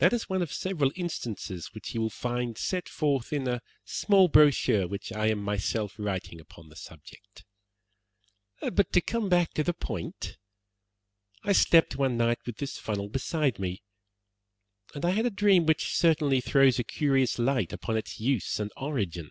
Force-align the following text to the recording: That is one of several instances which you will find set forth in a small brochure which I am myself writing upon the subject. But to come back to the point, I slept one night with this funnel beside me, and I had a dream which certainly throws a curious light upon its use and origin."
That 0.00 0.12
is 0.12 0.28
one 0.28 0.42
of 0.42 0.52
several 0.52 0.92
instances 0.96 1.68
which 1.72 1.94
you 1.94 2.02
will 2.02 2.10
find 2.10 2.58
set 2.58 2.90
forth 2.90 3.32
in 3.32 3.48
a 3.48 3.62
small 3.86 4.28
brochure 4.28 4.86
which 4.86 5.12
I 5.14 5.28
am 5.28 5.38
myself 5.42 5.94
writing 5.98 6.40
upon 6.42 6.68
the 6.68 6.76
subject. 6.76 7.42
But 8.60 8.92
to 8.92 9.00
come 9.00 9.30
back 9.30 9.54
to 9.54 9.62
the 9.64 9.72
point, 9.72 10.36
I 11.42 11.52
slept 11.54 11.96
one 11.96 12.18
night 12.18 12.40
with 12.44 12.58
this 12.58 12.76
funnel 12.76 13.08
beside 13.08 13.58
me, 13.58 13.82
and 14.94 15.06
I 15.06 15.12
had 15.12 15.24
a 15.24 15.30
dream 15.30 15.64
which 15.64 15.96
certainly 15.96 16.42
throws 16.42 16.78
a 16.78 16.84
curious 16.84 17.38
light 17.38 17.72
upon 17.72 17.96
its 17.96 18.20
use 18.20 18.60
and 18.60 18.70
origin." 18.76 19.30